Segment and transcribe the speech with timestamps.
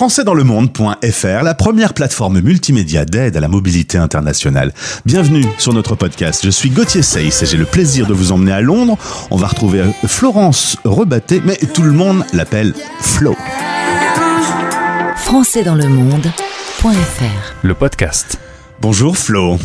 [0.00, 4.72] françaisdanslemonde.fr, la première plateforme multimédia d'aide à la mobilité internationale.
[5.04, 6.40] Bienvenue sur notre podcast.
[6.42, 8.96] Je suis Gauthier Seyss et j'ai le plaisir de vous emmener à Londres.
[9.30, 13.36] On va retrouver Florence Rebatté, mais tout le monde l'appelle Flo.
[15.16, 18.38] françaisdanslemonde.fr Le podcast.
[18.80, 19.58] Bonjour Flo.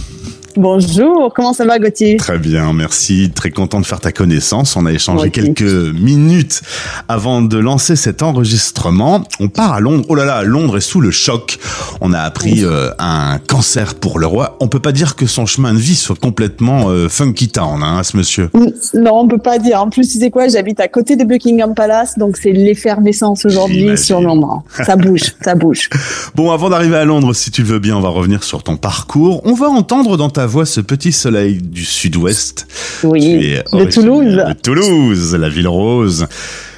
[0.57, 2.15] Bonjour, comment ça va Gauthier?
[2.15, 3.29] Très bien, merci.
[3.35, 4.77] Très content de faire ta connaissance.
[4.77, 6.61] On a échangé quelques minutes
[7.09, 9.23] avant de lancer cet enregistrement.
[9.41, 10.05] On part à Londres.
[10.07, 11.59] Oh là là, Londres est sous le choc.
[11.99, 14.55] On a appris euh, un cancer pour le roi.
[14.61, 18.01] On peut pas dire que son chemin de vie soit complètement euh, funky town, hein,
[18.03, 18.49] ce monsieur.
[18.93, 19.81] Non, on peut pas dire.
[19.81, 23.97] En plus, tu sais quoi, j'habite à côté de Buckingham Palace, donc c'est l'effervescence aujourd'hui
[23.97, 24.63] sur Londres.
[24.85, 25.89] Ça bouge, ça bouge.
[26.35, 28.75] Bon, avant d'arriver à Londres, si tu le veux bien, on va revenir sur ton
[28.75, 29.41] parcours.
[29.45, 32.67] On va entendre dans ta voix ce petit soleil du sud-ouest.
[33.03, 34.35] Oui, de Toulouse.
[34.47, 36.27] De Toulouse, la ville rose.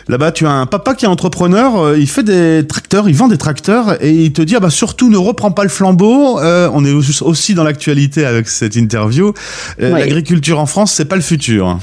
[0.10, 3.28] Là-bas, tu as un papa qui est entrepreneur, euh, il fait des tracteurs, il vend
[3.28, 6.40] des tracteurs et il te dit ah bah surtout ne reprends pas le flambeau.
[6.40, 9.34] Euh, on est aussi- dans l'actualité avec cette interview.
[9.82, 10.00] Euh, Oui.
[10.00, 11.78] L'agriculture en France, c'est pas le futur.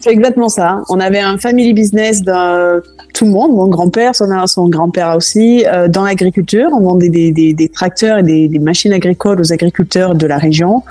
[0.00, 0.82] C'est exactement ça.
[0.88, 2.82] On avait un family business de
[3.14, 6.68] tout le monde, mon grand-père, son, son grand-père aussi, euh, dans l'agriculture.
[6.72, 10.36] On vendait des, des, des tracteurs et des, des machines agricoles aux agriculteurs de la
[10.36, 10.82] région.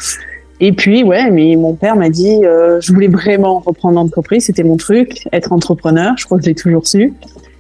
[0.59, 4.63] Et puis, ouais, mais mon père m'a dit, euh, je voulais vraiment reprendre l'entreprise, c'était
[4.63, 6.13] mon truc, être entrepreneur.
[6.17, 7.13] Je crois que je l'ai toujours su.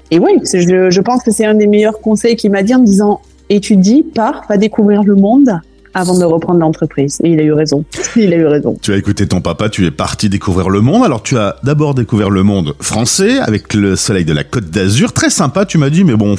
[0.09, 2.79] Et oui, je, je pense que c'est un des meilleurs conseils qu'il m'a dit en
[2.79, 3.19] me disant,
[3.49, 5.59] étudie, pars, va découvrir le monde
[5.93, 7.19] avant de reprendre l'entreprise.
[7.23, 7.85] Et il a eu raison.
[8.15, 8.77] Il a eu raison.
[8.81, 11.03] Tu as écouté ton papa, tu es parti découvrir le monde.
[11.03, 15.13] Alors tu as d'abord découvert le monde français avec le soleil de la Côte d'Azur,
[15.13, 15.65] très sympa.
[15.65, 16.35] Tu m'as dit, mais bon,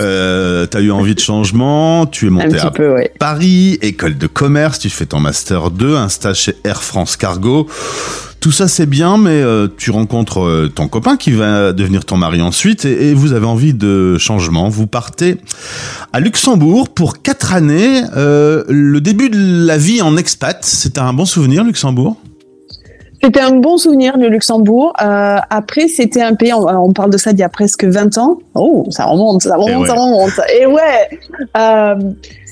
[0.00, 3.12] euh, t'as eu envie de changement, tu es monté à peu, ouais.
[3.18, 7.66] Paris, école de commerce, tu fais ton master 2, un stage chez Air France Cargo.
[8.40, 12.16] Tout ça c'est bien, mais euh, tu rencontres euh, ton copain qui va devenir ton
[12.16, 14.70] mari ensuite et, vous avez envie de changement.
[14.70, 15.36] Vous partez
[16.14, 18.02] à Luxembourg pour quatre années.
[18.16, 22.16] Euh, le début de la vie en expat, c'était un bon souvenir Luxembourg?
[23.22, 24.94] C'était un bon souvenir le Luxembourg.
[25.02, 28.16] Euh, après, c'était un pays, on, on parle de ça d'il y a presque 20
[28.18, 28.38] ans.
[28.54, 29.86] Oh, ça remonte, ça remonte, ouais.
[29.88, 30.30] ça remonte.
[30.58, 31.18] Et ouais,
[31.56, 31.94] euh,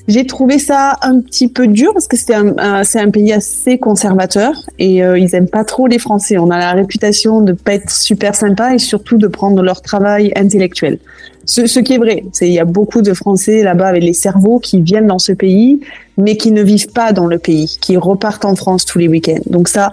[0.09, 3.79] j'ai trouvé ça un petit peu dur parce que un, un- c'est un pays assez
[3.79, 6.37] conservateur et euh, ils aiment pas trop les Français.
[6.37, 10.33] On a la réputation de pas être super sympa et surtout de prendre leur travail
[10.37, 10.99] intellectuel.
[11.47, 14.13] Ce, ce qui est vrai, c'est il y a beaucoup de Français là-bas avec les
[14.13, 15.81] cerveaux qui viennent dans ce pays,
[16.19, 19.41] mais qui ne vivent pas dans le pays, qui repartent en France tous les week-ends.
[19.47, 19.91] Donc ça,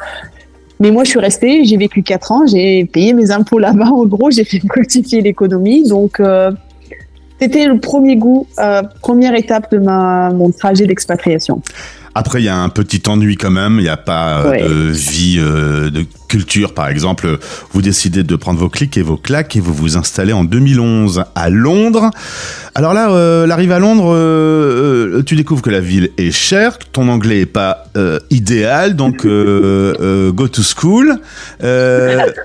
[0.79, 3.87] mais moi, je suis restée, j'ai vécu quatre ans, j'ai payé mes impôts là-bas.
[3.87, 5.87] En gros, j'ai fait fructifier l'économie.
[5.87, 6.51] Donc, euh,
[7.39, 11.61] c'était le premier goût, euh, première étape de ma, mon trajet d'expatriation.
[12.17, 13.75] Après, il y a un petit ennui quand même.
[13.77, 14.61] Il n'y a pas euh, Ouais.
[14.63, 17.37] de vie, euh, de culture, par exemple.
[17.73, 21.25] Vous décidez de prendre vos clics et vos claques et vous vous installez en 2011
[21.35, 22.11] à Londres.
[22.73, 26.85] Alors là, euh, l'arrivée à Londres, euh, tu découvres que la ville est chère, que
[26.91, 27.83] ton anglais est pas
[28.29, 31.19] idéal, donc go to school.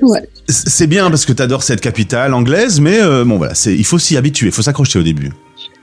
[0.02, 0.28] Ouais.
[0.48, 4.16] c'est bien parce que tu adores cette capitale anglaise, mais bon voilà, il faut s'y
[4.16, 5.30] habituer, il faut s'accrocher au début.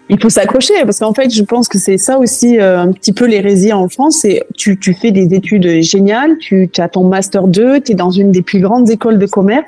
[0.09, 3.11] Il faut s'accrocher parce qu'en fait, je pense que c'est ça aussi euh, un petit
[3.11, 4.19] peu l'hérésie en France.
[4.21, 8.11] C'est tu, tu fais des études géniales, tu, as ton master 2, tu es dans
[8.11, 9.67] une des plus grandes écoles de commerce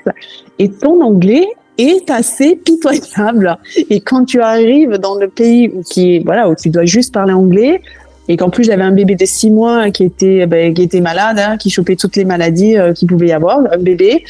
[0.57, 1.45] et ton anglais
[1.77, 3.57] est assez pitoyable.
[3.89, 7.33] Et quand tu arrives dans le pays où qui voilà où tu dois juste parler
[7.33, 7.81] anglais
[8.27, 11.39] et qu'en plus j'avais un bébé de six mois qui était ben, qui était malade,
[11.39, 14.23] hein, qui chopait toutes les maladies euh, qu'il pouvait y avoir, un bébé.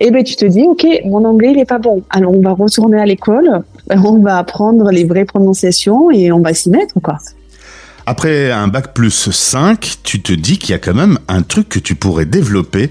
[0.00, 2.52] Et ben tu te dis ok mon anglais il est pas bon alors on va
[2.52, 7.18] retourner à l'école on va apprendre les vraies prononciations et on va s'y mettre quoi.
[8.10, 11.68] Après un bac plus 5, tu te dis qu'il y a quand même un truc
[11.68, 12.90] que tu pourrais développer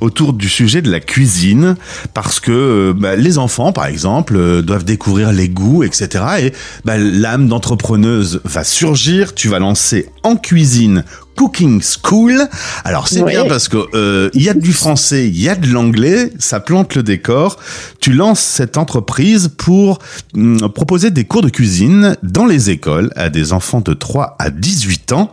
[0.00, 1.76] autour du sujet de la cuisine,
[2.14, 6.24] parce que bah, les enfants, par exemple, euh, doivent découvrir les goûts, etc.
[6.40, 6.52] Et
[6.84, 11.04] bah, l'âme d'entrepreneuse va surgir, tu vas lancer en cuisine
[11.36, 12.48] Cooking School.
[12.84, 13.32] Alors c'est Ouais.
[13.32, 16.60] bien parce que euh, il y a du français, il y a de l'anglais, ça
[16.60, 17.58] plante le décor.
[18.00, 19.98] Tu lances cette entreprise pour
[20.34, 24.50] hum, proposer des cours de cuisine dans les écoles à des enfants de 3 à
[24.50, 25.30] 18 ans.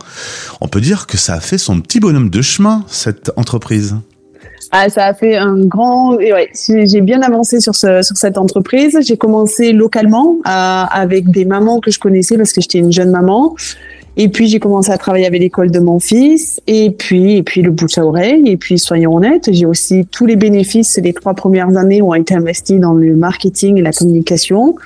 [0.60, 3.96] On peut dire que ça a fait son petit bonhomme de chemin cette entreprise.
[4.72, 6.18] Ah, ça a fait un grand.
[6.18, 8.98] et ouais, j'ai j'ai bien avancé sur ce, sur cette entreprise.
[9.06, 13.10] J'ai commencé localement euh, avec des mamans que je connaissais parce que j'étais une jeune
[13.10, 13.54] maman.
[14.16, 16.60] Et puis j'ai commencé à travailler avec l'école de mon fils.
[16.66, 18.48] Et puis et puis le bouche à oreille.
[18.48, 22.34] Et puis soyons honnêtes, j'ai aussi tous les bénéfices des trois premières années ont été
[22.34, 24.76] investis dans le marketing et la communication.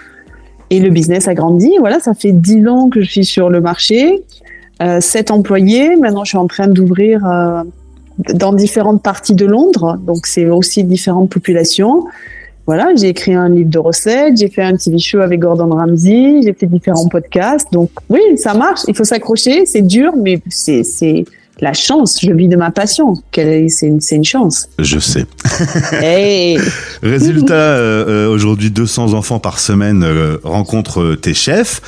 [0.71, 1.73] Et le business a grandi.
[1.79, 4.23] Voilà, ça fait dix ans que je suis sur le marché.
[4.81, 5.97] Euh, sept employés.
[5.97, 7.65] Maintenant, je suis en train d'ouvrir euh,
[8.35, 12.05] dans différentes parties de Londres, donc c'est aussi différentes populations.
[12.69, 16.43] Voilà, j'ai écrit un livre de recettes, j'ai fait un TV show avec Gordon Ramsay,
[16.45, 17.73] j'ai fait différents podcasts.
[17.73, 18.81] Donc oui, ça marche.
[18.87, 19.65] Il faut s'accrocher.
[19.65, 21.25] C'est dur, mais c'est c'est
[21.61, 22.19] la chance.
[22.23, 23.15] Je vis de ma passion.
[23.35, 24.69] C'est une, une chance.
[24.79, 25.25] Je sais.
[26.03, 26.59] hey.
[27.03, 31.81] Résultat, euh, euh, aujourd'hui, 200 enfants par semaine euh, rencontrent tes chefs.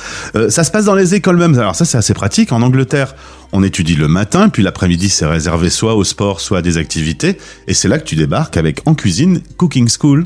[0.49, 1.53] ça se passe dans les écoles même.
[1.59, 2.51] Alors ça, c'est assez pratique.
[2.51, 3.13] En Angleterre,
[3.53, 7.37] on étudie le matin, puis l'après-midi, c'est réservé soit au sport, soit à des activités.
[7.67, 10.25] Et c'est là que tu débarques avec En Cuisine Cooking School.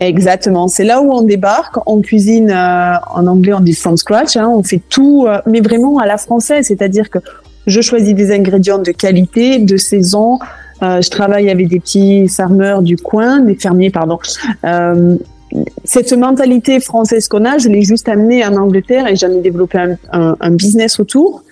[0.00, 1.76] Exactement, c'est là où on débarque.
[1.86, 4.36] On cuisine euh, en anglais, on dit from scratch.
[4.36, 7.18] Hein, on fait tout, euh, mais vraiment à la française, c'est-à-dire que
[7.66, 10.38] je choisis des ingrédients de qualité, de saison.
[10.82, 14.18] Euh, je travaille avec des petits fermeurs du coin, des fermiers, pardon.
[15.84, 19.78] cette mentalité française qu'on a, je l'ai juste amenée en Angleterre et j'en ai développé
[20.12, 21.42] un, un business autour.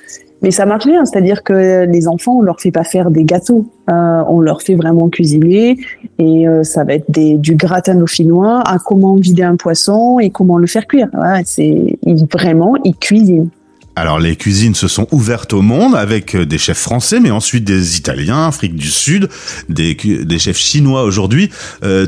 [0.42, 3.66] Mais ça marche bien, c'est-à-dire que les enfants, on leur fait pas faire des gâteaux,
[3.90, 5.78] euh, on leur fait vraiment cuisiner
[6.18, 10.58] et euh, ça va être du gratin dauphinois à comment vider un poisson et comment
[10.58, 11.08] le faire cuire.
[11.46, 11.96] c'est
[12.30, 13.48] vraiment ils cuisinent.
[13.96, 17.64] Alors les cuisines se sont ouvertes au monde avec euh, des chefs français, mais ensuite
[17.64, 19.30] des Italiens, Afrique du Sud,
[19.68, 19.96] des
[20.38, 21.50] chefs chinois aujourd'hui.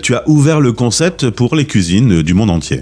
[0.02, 2.80] tu as ouvert le concept pour les cuisines du monde entier.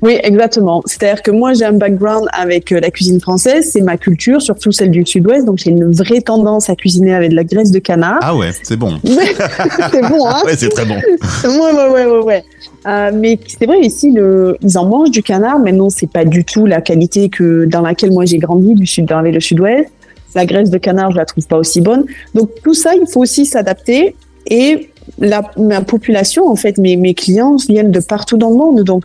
[0.00, 0.82] Oui, exactement.
[0.86, 4.70] C'est-à-dire que moi, j'ai un background avec euh, la cuisine française, c'est ma culture, surtout
[4.70, 7.80] celle du sud-ouest, donc j'ai une vraie tendance à cuisiner avec de la graisse de
[7.80, 8.18] canard.
[8.22, 8.98] Ah ouais, c'est bon.
[9.04, 10.94] c'est bon, hein Ouais, c'est très bon.
[11.44, 12.22] ouais, ouais, ouais, ouais.
[12.22, 12.44] ouais.
[12.86, 16.24] Euh, mais c'est vrai ici, le, ils en mangent du canard, mais non, c'est pas
[16.24, 19.90] du tout la qualité que dans laquelle moi j'ai grandi du sud, dans le sud-ouest.
[20.34, 22.04] La graisse de canard, je la trouve pas aussi bonne.
[22.34, 24.14] Donc tout ça, il faut aussi s'adapter.
[24.46, 28.82] Et la, ma population, en fait, mes, mes clients viennent de partout dans le monde,
[28.82, 29.04] donc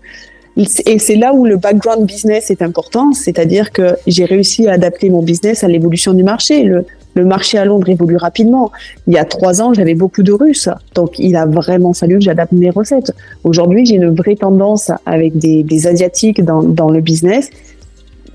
[0.55, 5.09] et c'est là où le background business est important, c'est-à-dire que j'ai réussi à adapter
[5.09, 6.63] mon business à l'évolution du marché.
[6.63, 6.85] Le,
[7.15, 8.71] marché à Londres évolue rapidement.
[9.07, 12.23] Il y a trois ans, j'avais beaucoup de Russes, donc il a vraiment fallu que
[12.23, 13.11] j'adapte mes recettes.
[13.43, 17.49] Aujourd'hui, j'ai une vraie tendance avec des, Asiatiques dans le business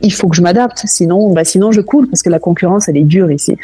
[0.01, 2.97] il faut que je m'adapte, sinon, bah sinon je coule parce que la concurrence elle
[2.97, 3.57] est dure ici.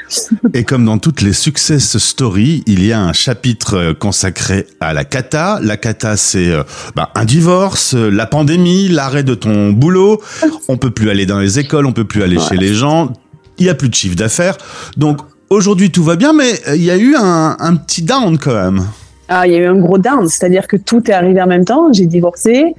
[0.52, 4.92] Et comme dans toutes les success stories, il y a un chapitre euh, consacré à
[4.92, 5.60] la cata.
[5.62, 6.62] La cata, c'est euh,
[6.96, 10.20] bah, un divorce, euh, la pandémie, l'arrêt de ton boulot.
[10.68, 13.12] On peut plus aller dans les écoles, on peut plus aller chez les gens.
[13.58, 14.56] Il y a plus de chiffre d'affaires.
[14.96, 15.18] Donc
[15.50, 18.84] aujourd'hui tout va bien, mais il y a eu un, un petit down quand même.
[19.28, 21.64] Ah, il y a eu un gros down, c'est-à-dire que tout est arrivé en même
[21.64, 21.92] temps.
[21.92, 22.74] J'ai divorcé.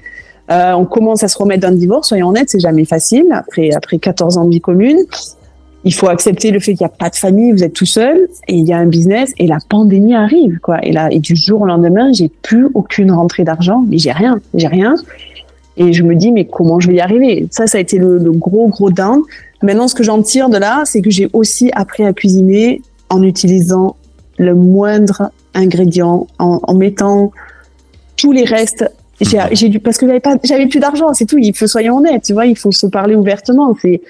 [0.51, 3.25] Euh, on commence à se remettre d'un divorce, soyons honnêtes, c'est jamais facile.
[3.31, 4.99] Après, après 14 ans de vie commune,
[5.85, 8.27] il faut accepter le fait qu'il n'y a pas de famille, vous êtes tout seul,
[8.47, 10.83] et il y a un business, et la pandémie arrive, quoi.
[10.83, 14.39] Et là, et du jour au lendemain, j'ai plus aucune rentrée d'argent, mais j'ai rien,
[14.55, 14.95] j'ai rien.
[15.77, 17.47] Et je me dis, mais comment je vais y arriver?
[17.51, 19.21] Ça, ça a été le, gros, gros down.
[19.61, 23.21] Maintenant, ce que j'en tire de là, c'est que j'ai aussi appris à cuisiner en
[23.21, 23.95] utilisant
[24.37, 27.31] le moindre ingrédient, en, en mettant
[28.17, 28.85] tous les restes
[29.21, 31.37] j'ai dû parce que j'avais pas, j'avais plus d'argent, c'est tout.
[31.37, 33.75] Il faut soyons honnêtes, tu vois, il faut se parler ouvertement.
[33.81, 34.01] C'est,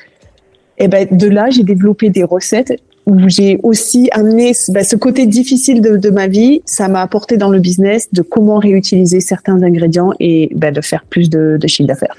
[0.78, 2.74] et eh ben de là, j'ai développé des recettes
[3.06, 6.62] où j'ai aussi amené ben, ce côté difficile de, de ma vie.
[6.66, 11.06] Ça m'a apporté dans le business de comment réutiliser certains ingrédients et ben, de faire
[11.06, 12.16] plus de, chiffre d'affaires.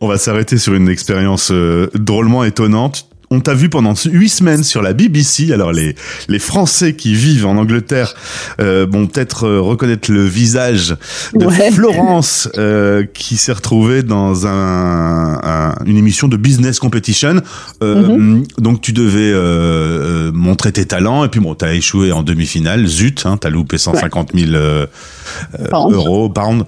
[0.00, 4.62] On va s'arrêter sur une expérience euh, drôlement étonnante on t'a vu pendant huit semaines
[4.62, 5.52] sur la BBC.
[5.52, 5.96] Alors les
[6.28, 8.14] les Français qui vivent en Angleterre
[8.60, 10.96] euh, vont peut-être euh, reconnaître le visage
[11.34, 17.42] de Florence euh, qui s'est retrouvée dans un, une émission de business competition.
[17.82, 18.44] Mhm.
[18.58, 19.32] Donc tu devais
[20.32, 22.86] montrer tes talents et puis bon t'as échoué en demi-finale.
[22.86, 24.52] Zut, hein, t'as loupé 150 000
[25.72, 26.64] euros pounds.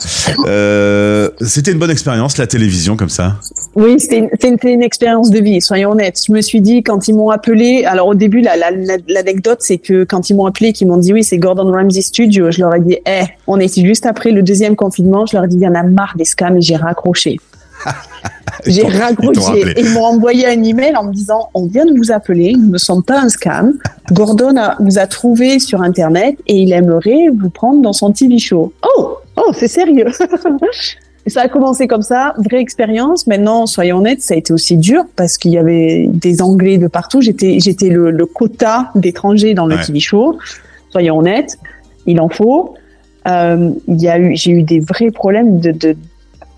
[1.40, 3.38] c'était une bonne expérience la télévision comme ça?
[3.76, 5.60] Oui, c'était une, une expérience de vie.
[5.60, 6.22] Soyons honnêtes.
[6.26, 10.30] Je me suis dit quand ils m'ont appelé, alors au début l'anecdote c'est que quand
[10.30, 12.96] ils m'ont appelé, qu'ils m'ont dit oui c'est Gordon Ramsay Studio, je leur ai dit
[13.04, 15.74] eh on était juste après le deuxième confinement, je leur ai dit il y en
[15.74, 17.38] a marre des scams et j'ai raccroché.
[18.66, 22.10] j'ai raccroché et ils m'ont envoyé un email en me disant on vient de vous
[22.10, 23.74] appeler, nous ne sommes pas un scam.
[24.10, 28.72] Gordon vous a trouvé sur internet et il aimerait vous prendre dans son TV show.
[28.96, 30.06] Oh oh c'est sérieux.
[31.26, 33.26] ça a commencé comme ça, vraie expérience.
[33.26, 36.86] Maintenant, soyons honnêtes, ça a été aussi dur parce qu'il y avait des Anglais de
[36.86, 37.20] partout.
[37.20, 40.38] J'étais, j'étais le, le, quota d'étrangers dans le TV show.
[40.90, 41.58] Soyons honnêtes,
[42.06, 42.74] il en faut.
[43.26, 45.96] Euh, il y a eu, j'ai eu des vrais problèmes de, de,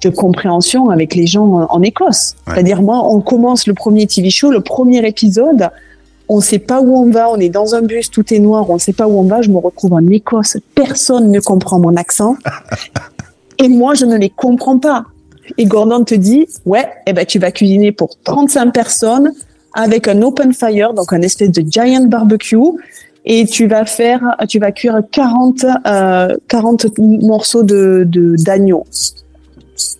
[0.03, 2.37] de compréhension avec les gens en, Écosse.
[2.47, 5.71] C'est-à-dire, moi, on commence le premier TV show, le premier épisode.
[6.29, 8.79] On sait pas où on va, on est dans un bus, tout est noir, on
[8.79, 9.41] sait pas où on va.
[9.41, 12.37] Je me retrouve en Écosse, personne ne comprend mon accent.
[13.59, 15.05] Et moi, je ne les comprends pas.
[15.57, 19.33] Et Gordon te dit, ouais, eh ben, tu vas cuisiner pour 35 personnes
[19.75, 22.57] avec un open fire, donc un espèce de giant barbecue.
[23.25, 28.85] et tu vas faire, tu vas cuire 40, euh, 40 morceaux de de- d'agneau.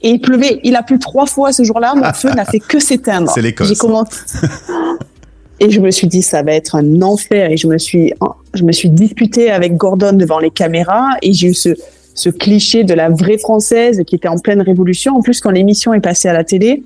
[0.03, 2.79] Et il pleuvait, il a plu trois fois ce jour-là, mon feu n'a fait que
[2.81, 3.31] s'éteindre.
[3.35, 3.69] C'est l'Écosse.
[3.69, 4.13] J'ai commencé.
[5.61, 7.51] Et je me suis dit, ça va être un enfer.
[7.51, 8.13] Et je me suis,
[8.55, 11.17] je me suis disputée avec Gordon devant les caméras.
[11.21, 11.71] Et j'ai eu ce,
[12.19, 15.17] ce cliché de la vraie française qui était en pleine révolution.
[15.17, 16.83] En plus, quand l'émission est passée à la télé,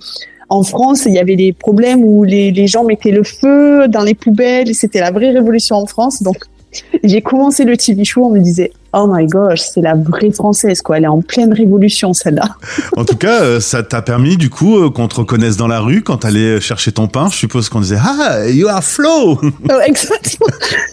[0.50, 4.02] en France, il y avait des problèmes où les, les gens mettaient le feu dans
[4.02, 4.74] les poubelles.
[4.74, 6.22] C'était la vraie révolution en France.
[6.22, 6.36] Donc,
[7.02, 8.26] j'ai commencé le TV show.
[8.26, 10.98] On me disait, oh my gosh, c'est la vraie française, quoi.
[10.98, 12.56] Elle est en pleine révolution, celle-là.
[12.98, 15.80] En tout cas, euh, ça t'a permis du coup euh, qu'on te reconnaisse dans la
[15.80, 17.28] rue quand t'allais chercher ton pain.
[17.30, 19.40] Je suppose qu'on disait ah you are Flo.
[19.70, 20.50] Euh, Exactement.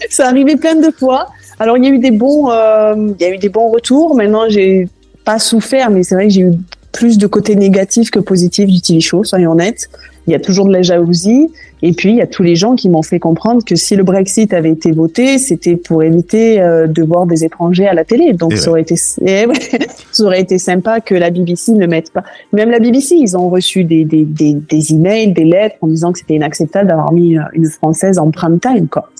[0.08, 1.26] Ça arrivait plein de fois.
[1.60, 4.16] Alors il y a eu des bons, euh, il y a eu des bons retours.
[4.16, 4.88] Maintenant j'ai
[5.24, 6.52] pas souffert, mais c'est vrai que j'ai eu
[6.90, 9.90] plus de côtés négatifs que positifs du TV show, soyons honnêtes.
[10.26, 11.48] Il y a toujours de la jalousie.
[11.82, 14.02] Et puis il y a tous les gens qui m'ont fait comprendre que si le
[14.02, 18.32] Brexit avait été voté, c'était pour éviter euh, de voir des étrangers à la télé.
[18.32, 19.54] Donc Et ça aurait été, eh ouais,
[20.12, 22.22] ça aurait été sympa que la BBC ne mette pas.
[22.52, 26.12] Même la BBC, ils ont reçu des des des, des emails, des lettres en disant
[26.12, 29.10] que c'était inacceptable d'avoir mis euh, une française en prime time, quoi.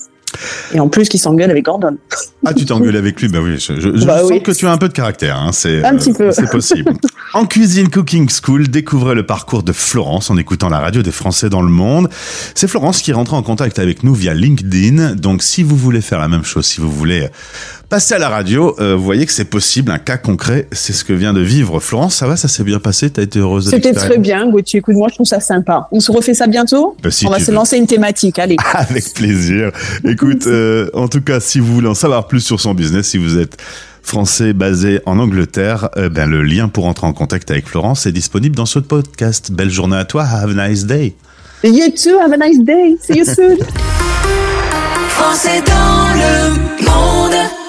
[0.73, 1.97] Et en plus, qui s'engueule avec Gordon.
[2.43, 3.27] Ah tu t'engueules avec lui?
[3.27, 4.41] Bah oui, je, je- je Bah sens oui.
[4.41, 5.37] que tu as un peu de caractère.
[5.37, 5.51] Hein.
[5.51, 6.31] C'est Un petit peu.
[6.31, 6.91] C'est possible.
[7.35, 11.49] en cuisine cooking school, découvrez le parcours de Florence en écoutant la radio des Français
[11.51, 12.09] dans le monde.
[12.55, 15.13] C'est Florence qui est rentrée en contact avec nous via LinkedIn.
[15.17, 17.27] Donc si vous voulez faire la même chose, si vous voulez
[17.91, 19.91] passer à la radio, euh, vous voyez que c'est possible.
[19.91, 22.15] Un cas concret, c'est ce que vient de vivre Florence.
[22.15, 23.09] Ça va, ça s'est bien passé.
[23.09, 24.79] T'as été heureuse de C'était très bien, Gauthier.
[24.79, 25.89] Écoute, moi, je trouve ça sympa.
[25.91, 26.95] On se refait ça bientôt?
[27.03, 27.53] Bah, si On va se veux.
[27.53, 28.39] lancer une thématique.
[28.39, 28.55] Allez.
[28.73, 29.71] Avec plaisir.
[30.05, 33.17] Écoute, euh, en tout cas, si vous voulez en savoir plus sur son business, si
[33.17, 33.57] vous êtes
[34.01, 38.13] français basé en Angleterre, euh, ben, le lien pour entrer en contact avec Florence est
[38.13, 39.51] disponible dans ce podcast.
[39.51, 40.23] Belle journée à toi.
[40.23, 41.13] Have a nice day.
[41.61, 42.17] You too.
[42.21, 42.95] Have a nice day.
[43.01, 43.57] See you soon.
[45.09, 47.60] Français dans le monde.